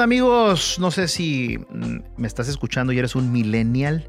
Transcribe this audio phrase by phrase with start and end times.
[0.00, 0.78] amigos?
[0.78, 4.08] No sé si mm, me estás escuchando y eres un millennial.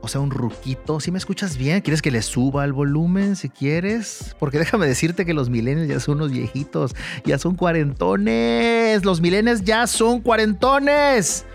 [0.00, 1.00] O sea, un ruquito.
[1.00, 4.36] Si me escuchas bien, ¿quieres que le suba el volumen si quieres?
[4.38, 9.02] Porque déjame decirte que los millennials ya son unos viejitos, ya son cuarentones.
[9.04, 11.46] Los millennials ya son cuarentones.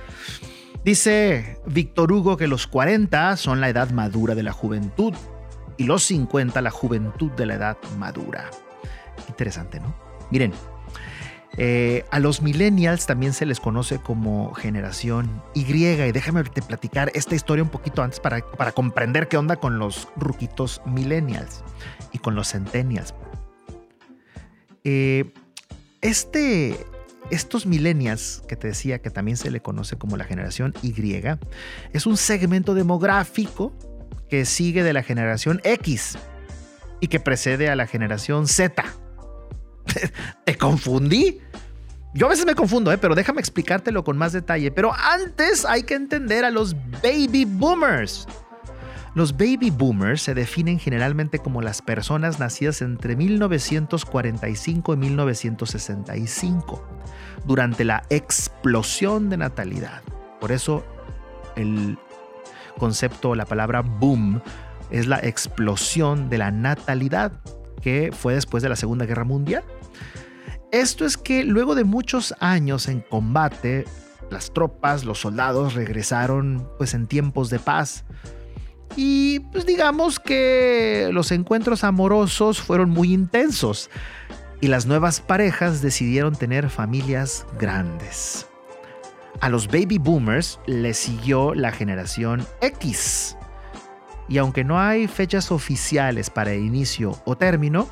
[0.84, 5.14] Dice Víctor Hugo que los 40 son la edad madura de la juventud
[5.78, 8.50] y los 50 la juventud de la edad madura.
[9.28, 9.94] Interesante, ¿no?
[10.32, 10.54] Miren,
[11.62, 15.66] eh, a los millennials también se les conoce como generación Y.
[15.70, 19.78] Y déjame te platicar esta historia un poquito antes para, para comprender qué onda con
[19.78, 21.62] los ruquitos millennials
[22.14, 23.14] y con los centennials.
[24.86, 25.34] Eh,
[26.00, 26.78] este,
[27.30, 30.94] estos millennials, que te decía que también se le conoce como la generación Y,
[31.92, 33.74] es un segmento demográfico
[34.30, 36.18] que sigue de la generación X
[37.02, 38.86] y que precede a la generación Z.
[40.46, 41.42] ¿Te confundí?
[42.14, 42.98] Yo a veces me confundo, ¿eh?
[42.98, 44.72] pero déjame explicártelo con más detalle.
[44.72, 48.28] Pero antes hay que entender a los baby boomers.
[49.16, 56.88] Los baby boomers se definen generalmente como las personas nacidas entre 1945 y 1965,
[57.46, 60.02] durante la explosión de natalidad.
[60.40, 60.86] Por eso
[61.56, 61.98] el
[62.78, 64.42] concepto, la palabra boom,
[64.90, 67.34] es la explosión de la natalidad,
[67.82, 69.64] que fue después de la Segunda Guerra Mundial.
[70.72, 73.86] Esto es que luego de muchos años en combate,
[74.30, 78.06] las tropas, los soldados regresaron pues en tiempos de paz.
[78.96, 83.90] Y pues digamos que los encuentros amorosos fueron muy intensos
[84.62, 88.46] y las nuevas parejas decidieron tener familias grandes.
[89.42, 93.38] A los baby boomers les siguió la generación X.
[94.28, 97.88] Y aunque no hay fechas oficiales para inicio o término,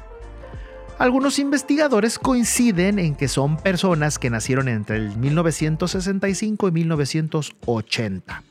[1.00, 8.44] algunos investigadores coinciden en que son personas que nacieron entre el 1965 y 1980.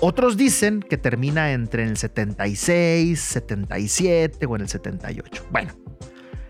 [0.00, 5.46] Otros dicen que termina entre el 76, 77 o en el 78.
[5.50, 5.72] Bueno,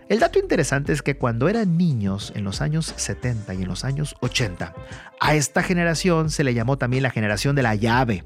[0.07, 3.83] el dato interesante es que cuando eran niños en los años 70 y en los
[3.83, 4.73] años 80,
[5.19, 8.23] a esta generación se le llamó también la generación de la llave,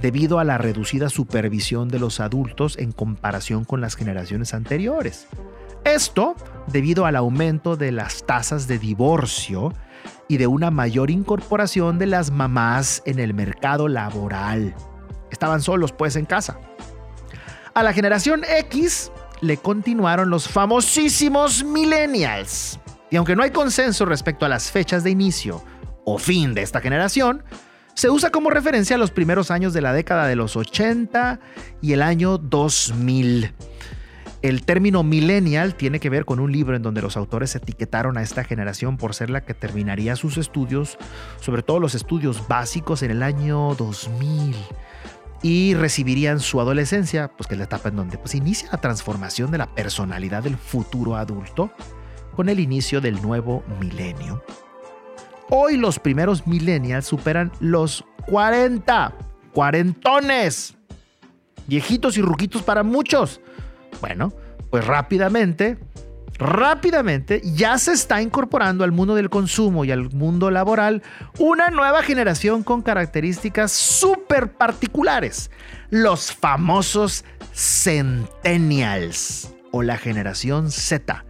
[0.00, 5.28] debido a la reducida supervisión de los adultos en comparación con las generaciones anteriores.
[5.84, 6.34] Esto
[6.66, 9.72] debido al aumento de las tasas de divorcio
[10.28, 14.74] y de una mayor incorporación de las mamás en el mercado laboral.
[15.30, 16.58] Estaban solos pues en casa.
[17.74, 22.78] A la generación X le continuaron los famosísimos millennials.
[23.10, 25.64] Y aunque no hay consenso respecto a las fechas de inicio
[26.04, 27.42] o fin de esta generación,
[27.94, 31.40] se usa como referencia los primeros años de la década de los 80
[31.80, 33.52] y el año 2000.
[34.42, 38.22] El término millennial tiene que ver con un libro en donde los autores etiquetaron a
[38.22, 40.96] esta generación por ser la que terminaría sus estudios,
[41.40, 44.56] sobre todo los estudios básicos en el año 2000
[45.42, 49.50] y recibirían su adolescencia, pues que es la etapa en donde pues, inicia la transformación
[49.50, 51.70] de la personalidad del futuro adulto
[52.34, 54.42] con el inicio del nuevo milenio.
[55.50, 59.12] Hoy los primeros millennials superan los 40,
[59.52, 60.76] cuarentones,
[61.66, 63.40] viejitos y ruquitos para muchos
[64.00, 64.32] bueno,
[64.70, 65.78] pues rápidamente,
[66.38, 71.02] rápidamente ya se está incorporando al mundo del consumo y al mundo laboral
[71.38, 75.50] una nueva generación con características súper particulares,
[75.90, 81.24] los famosos centennials o la generación Z,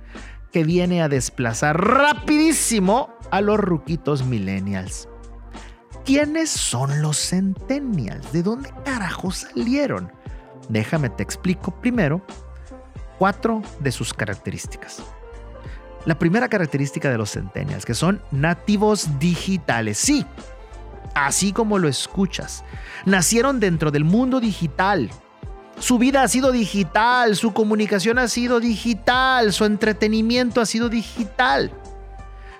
[0.52, 5.08] que viene a desplazar rapidísimo a los ruquitos millennials.
[6.04, 8.32] ¿Quiénes son los centennials?
[8.32, 10.10] ¿De dónde carajo salieron?
[10.68, 12.24] Déjame te explico primero
[13.20, 15.02] cuatro de sus características.
[16.06, 19.98] La primera característica de los centennials, que son nativos digitales.
[19.98, 20.24] Sí,
[21.14, 22.64] así como lo escuchas.
[23.04, 25.10] Nacieron dentro del mundo digital.
[25.78, 31.70] Su vida ha sido digital, su comunicación ha sido digital, su entretenimiento ha sido digital.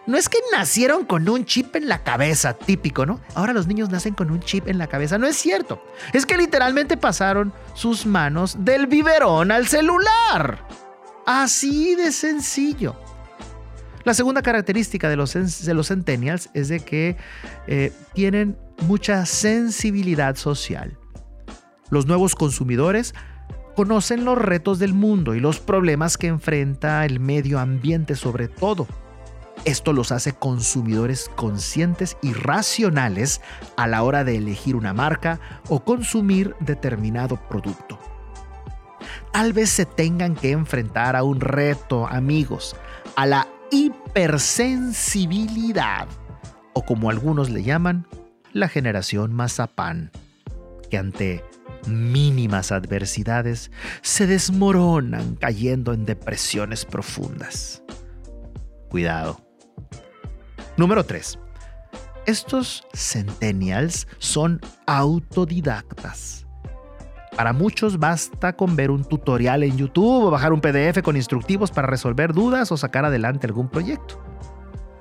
[0.06, 3.20] No es que nacieron con un chip en la cabeza, típico, ¿no?
[3.35, 5.19] Ahora los niños nacen con un chip en la cabeza.
[5.19, 5.82] No es cierto.
[6.12, 10.67] Es que literalmente pasaron sus manos del biberón al celular.
[11.26, 12.97] Así de sencillo.
[14.05, 15.32] La segunda característica de los,
[15.87, 17.17] centennials es de que
[17.67, 18.56] eh, tienen
[18.87, 20.97] mucha sensibilidad social.
[21.91, 23.14] Los nuevos consumidores
[23.76, 28.87] conocen los retos del mundo y los problemas que enfrenta el medio ambiente sobre todo.
[29.65, 33.43] Esto los hace consumidores conscientes y racionales
[33.77, 37.99] a la hora de elegir una marca o consumir determinado producto.
[39.33, 42.77] Tal vez se tengan que enfrentar a un reto, amigos,
[43.17, 46.09] a la hipersensibilidad
[46.73, 48.07] o como algunos le llaman,
[48.53, 50.11] la generación mazapán,
[50.91, 51.45] que ante
[51.87, 53.71] mínimas adversidades
[54.03, 57.85] se desmoronan cayendo en depresiones profundas.
[58.89, 59.50] Cuidado.
[60.76, 61.38] Número 3.
[62.26, 66.46] Estos centennials son autodidactas.
[67.37, 71.70] Para muchos basta con ver un tutorial en YouTube o bajar un PDF con instructivos
[71.70, 74.22] para resolver dudas o sacar adelante algún proyecto.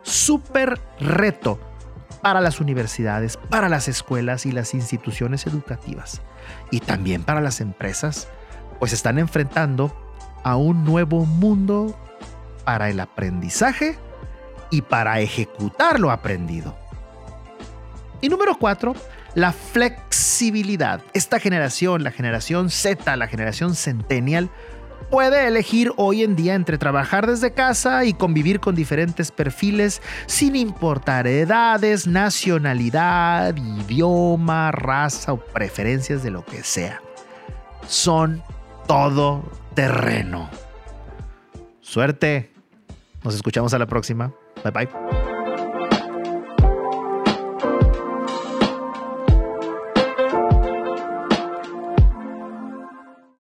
[0.01, 1.59] Súper reto
[2.21, 6.21] para las universidades, para las escuelas y las instituciones educativas
[6.71, 8.27] y también para las empresas,
[8.79, 9.93] pues están enfrentando
[10.43, 11.97] a un nuevo mundo
[12.63, 13.97] para el aprendizaje
[14.69, 16.75] y para ejecutar lo aprendido.
[18.21, 18.95] Y número cuatro,
[19.35, 21.01] la flexibilidad.
[21.13, 24.49] Esta generación, la generación Z, la generación centennial,
[25.09, 30.55] puede elegir hoy en día entre trabajar desde casa y convivir con diferentes perfiles sin
[30.55, 37.01] importar edades, nacionalidad, idioma, raza o preferencias de lo que sea.
[37.87, 38.43] Son
[38.87, 39.43] todo
[39.73, 40.49] terreno.
[41.81, 42.51] Suerte.
[43.23, 44.31] Nos escuchamos a la próxima.
[44.63, 45.28] 拜拜。